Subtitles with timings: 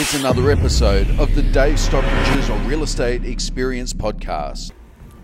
[0.00, 4.70] It's another episode of the Dave Stockbridge's Real Estate Experience podcast.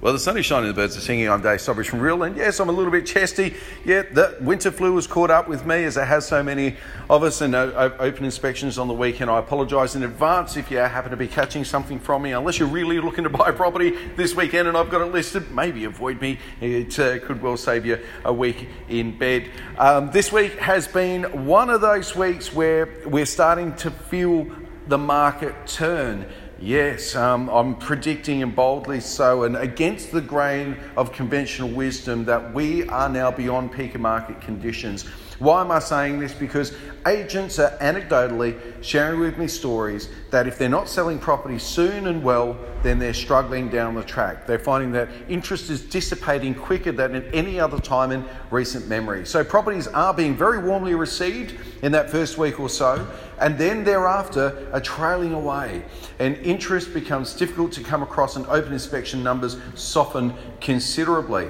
[0.00, 1.30] Well, the sun is shining, the birds are singing.
[1.30, 3.54] I'm Dave Stockbridge from Real, and yes, I'm a little bit chesty.
[3.84, 6.76] Yeah, the winter flu has caught up with me, as it has so many
[7.08, 9.30] of us, and uh, open inspections on the weekend.
[9.30, 12.68] I apologise in advance if you happen to be catching something from me, unless you're
[12.68, 15.50] really looking to buy property this weekend and I've got it listed.
[15.52, 16.38] Maybe avoid me.
[16.60, 19.48] It uh, could well save you a week in bed.
[19.78, 24.50] Um, this week has been one of those weeks where we're starting to feel
[24.86, 26.26] the market turn.
[26.60, 32.54] Yes, um, I'm predicting and boldly so, and against the grain of conventional wisdom, that
[32.54, 35.04] we are now beyond peak market conditions.
[35.38, 36.32] Why am I saying this?
[36.32, 36.72] Because
[37.06, 42.22] agents are anecdotally sharing with me stories that if they're not selling property soon and
[42.22, 44.46] well, then they're struggling down the track.
[44.46, 49.26] They're finding that interest is dissipating quicker than at any other time in recent memory.
[49.26, 53.06] So properties are being very warmly received in that first week or so,
[53.40, 55.82] and then thereafter are trailing away.
[56.18, 61.48] And interest becomes difficult to come across, and open inspection numbers soften considerably.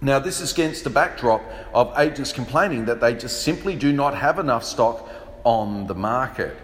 [0.00, 4.14] Now, this is against the backdrop of agents complaining that they just simply do not
[4.14, 5.08] have enough stock
[5.44, 6.56] on the market.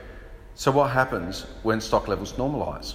[0.55, 2.95] So, what happens when stock levels normalise?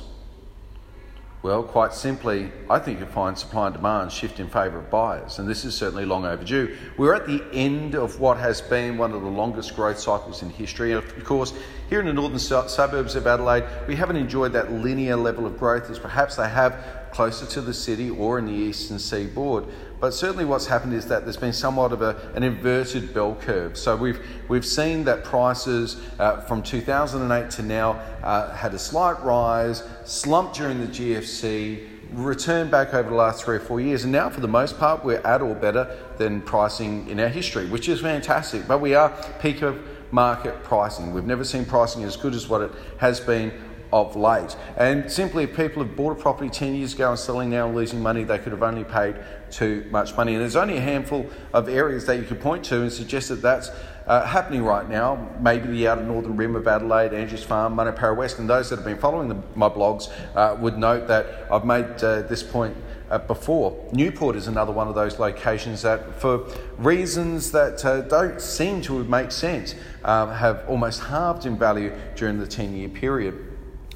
[1.44, 5.40] Well, quite simply, I think you find supply and demand shift in favour of buyers,
[5.40, 6.76] and this is certainly long overdue.
[6.98, 10.50] We're at the end of what has been one of the longest growth cycles in
[10.50, 10.94] history.
[10.94, 11.54] And of course,
[11.90, 15.90] here in the northern suburbs of Adelaide, we haven't enjoyed that linear level of growth
[15.90, 19.66] as perhaps they have closer to the city or in the eastern seaboard.
[20.00, 23.76] But certainly, what's happened is that there's been somewhat of a, an inverted bell curve.
[23.76, 29.20] So we've we've seen that prices uh, from 2008 to now uh, had a slight
[29.24, 34.14] rise, slumped during the GFC, returned back over the last three or four years, and
[34.14, 37.90] now for the most part we're at or better than pricing in our history, which
[37.90, 38.68] is fantastic.
[38.68, 39.80] But we are peak of
[40.12, 41.16] market pricing.
[41.16, 43.52] We've never seen pricing as good as what it has been
[43.92, 44.56] of late.
[44.78, 47.76] And simply, if people have bought a property 10 years ago and selling now and
[47.76, 49.16] losing money, they could have only paid
[49.50, 50.34] too much money.
[50.34, 53.42] And there's only a handful of areas that you could point to and suggest that
[53.42, 53.72] that's
[54.06, 55.30] uh, happening right now.
[55.40, 58.40] Maybe the outer northern rim of Adelaide, Andrews Farm, Munno Para West.
[58.40, 61.86] And those that have been following the, my blogs uh, would note that I've made
[62.04, 62.76] uh, this point
[63.10, 63.88] uh, before.
[63.92, 66.48] Newport is another one of those locations that, for
[66.78, 72.40] reasons that uh, don't seem to make sense, um, have almost halved in value during
[72.40, 73.47] the 10 year period.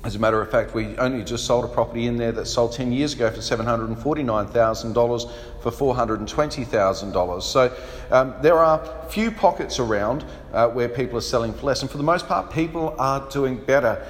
[0.04, 2.72] As a matter of fact, we only just sold a property in there that sold
[2.72, 5.32] 10 years ago for $749,000
[5.62, 7.42] for $420,000.
[7.44, 7.72] So
[8.10, 11.84] um, there are few pockets around uh, where people are selling for less.
[11.84, 14.04] And for the most part, people are doing better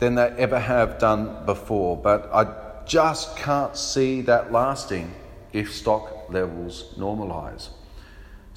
[0.00, 1.96] than they ever have done before.
[1.96, 5.14] But I just can't see that lasting
[5.52, 7.68] if stock levels normalise.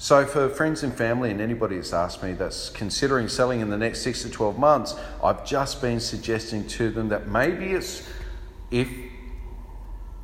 [0.02, 3.76] So, for friends and family and anybody that's asked me that's considering selling in the
[3.76, 8.10] next six to 12 months, I've just been suggesting to them that maybe it's
[8.72, 8.88] if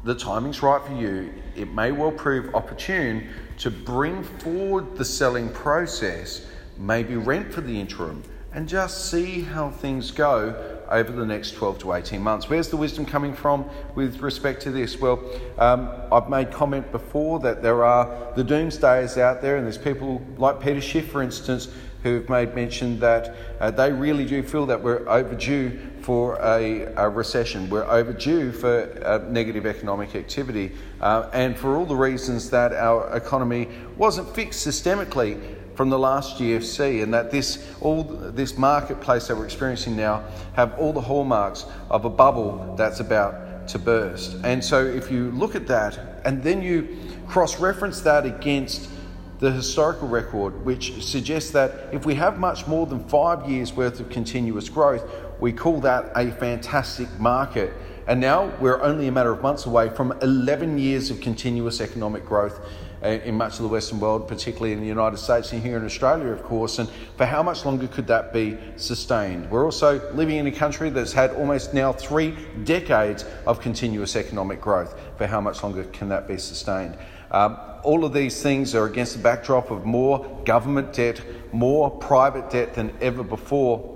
[0.02, 3.28] the timing's right for you, it may well prove opportune
[3.58, 6.44] to bring forward the selling process,
[6.76, 11.78] maybe rent for the interim, and just see how things go over the next 12
[11.80, 12.48] to 18 months.
[12.48, 14.98] Where's the wisdom coming from with respect to this?
[14.98, 15.22] Well,
[15.58, 20.22] um, I've made comment before that there are the doomsdayers out there, and there's people
[20.36, 21.68] like Peter Schiff, for instance,
[22.02, 27.08] who've made mention that uh, they really do feel that we're overdue for a, a
[27.08, 27.68] recession.
[27.68, 33.14] We're overdue for uh, negative economic activity, uh, and for all the reasons that our
[33.16, 39.36] economy wasn't fixed systemically from the last GFC, and that this all this marketplace that
[39.36, 40.24] we're experiencing now
[40.54, 44.36] have all the hallmarks of a bubble that's about to burst.
[44.42, 48.90] And so, if you look at that, and then you cross-reference that against
[49.38, 54.00] the historical record, which suggests that if we have much more than five years worth
[54.00, 57.72] of continuous growth, we call that a fantastic market.
[58.08, 62.24] And now we're only a matter of months away from 11 years of continuous economic
[62.24, 62.58] growth
[63.02, 66.28] in much of the Western world, particularly in the United States and here in Australia,
[66.28, 66.78] of course.
[66.78, 69.50] And for how much longer could that be sustained?
[69.50, 74.60] We're also living in a country that's had almost now three decades of continuous economic
[74.60, 74.98] growth.
[75.16, 76.96] For how much longer can that be sustained?
[77.30, 81.20] Um, all of these things are against the backdrop of more government debt,
[81.52, 83.94] more private debt than ever before.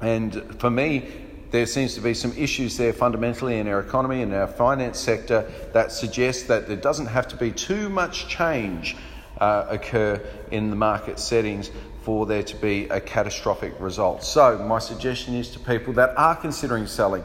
[0.00, 1.10] And for me,
[1.56, 5.50] there seems to be some issues there fundamentally in our economy and our finance sector
[5.72, 8.94] that suggest that there doesn't have to be too much change
[9.38, 10.20] uh, occur
[10.50, 11.70] in the market settings
[12.02, 14.22] for there to be a catastrophic result.
[14.22, 17.24] So, my suggestion is to people that are considering selling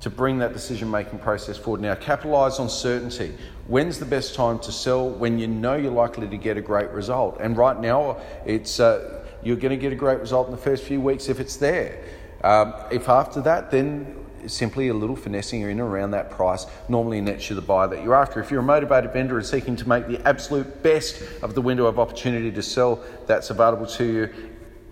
[0.00, 1.82] to bring that decision making process forward.
[1.82, 3.36] Now, capitalise on certainty.
[3.66, 5.10] When's the best time to sell?
[5.10, 7.36] When you know you're likely to get a great result.
[7.38, 8.16] And right now,
[8.46, 11.38] it's, uh, you're going to get a great result in the first few weeks if
[11.38, 12.02] it's there.
[12.42, 17.50] Um, if after that, then simply a little finessing in around that price normally nets
[17.50, 18.40] you the buy that you're after.
[18.40, 21.86] If you're a motivated vendor and seeking to make the absolute best of the window
[21.86, 24.34] of opportunity to sell that's available to you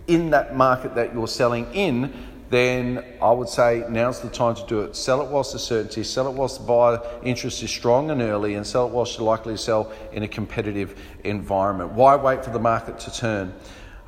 [0.06, 2.12] in that market that you're selling in,
[2.48, 4.94] then I would say now's the time to do it.
[4.94, 8.54] Sell it whilst the certainty, sell it whilst the buyer interest is strong and early,
[8.54, 11.92] and sell it whilst you're likely to sell in a competitive environment.
[11.92, 13.52] Why wait for the market to turn?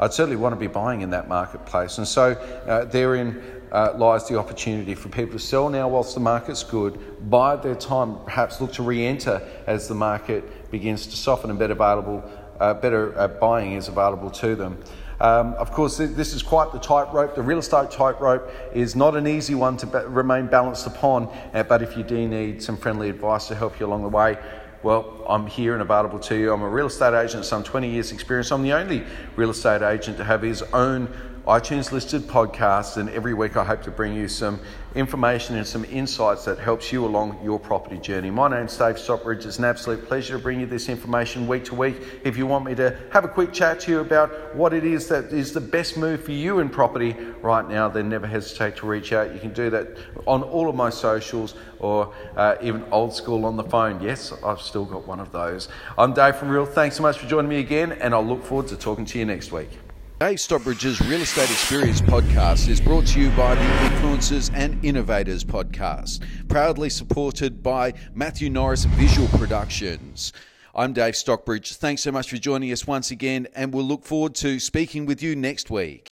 [0.00, 1.98] I'd certainly want to be buying in that marketplace.
[1.98, 3.42] And so uh, therein
[3.72, 6.98] uh, lies the opportunity for people to sell now whilst the market's good,
[7.28, 11.50] buy at their time, perhaps look to re enter as the market begins to soften
[11.50, 12.22] and better, available,
[12.60, 14.78] uh, better uh, buying is available to them.
[15.20, 17.34] Um, of course, this is quite the tightrope.
[17.34, 21.64] The real estate tightrope is not an easy one to ba- remain balanced upon, uh,
[21.64, 24.38] but if you do need some friendly advice to help you along the way,
[24.82, 26.52] well, I'm here and available to you.
[26.52, 28.52] I'm a real estate agent, some 20 years' experience.
[28.52, 29.04] I'm the only
[29.36, 31.08] real estate agent to have his own
[31.48, 34.60] iTunes listed podcast, and every week I hope to bring you some
[34.94, 38.30] information and some insights that helps you along your property journey.
[38.30, 39.46] My name's Dave Stockbridge.
[39.46, 41.96] It's an absolute pleasure to bring you this information week to week.
[42.22, 45.08] If you want me to have a quick chat to you about what it is
[45.08, 48.86] that is the best move for you in property right now, then never hesitate to
[48.86, 49.32] reach out.
[49.32, 49.96] You can do that
[50.26, 54.02] on all of my socials or uh, even old school on the phone.
[54.02, 55.70] Yes, I've still got one of those.
[55.96, 56.66] I'm Dave from Real.
[56.66, 59.24] Thanks so much for joining me again, and I'll look forward to talking to you
[59.24, 59.70] next week.
[60.20, 65.44] Dave Stockbridge's Real Estate Experience podcast is brought to you by the Influencers and Innovators
[65.44, 70.32] podcast, proudly supported by Matthew Norris Visual Productions.
[70.74, 71.74] I'm Dave Stockbridge.
[71.74, 75.22] Thanks so much for joining us once again, and we'll look forward to speaking with
[75.22, 76.07] you next week.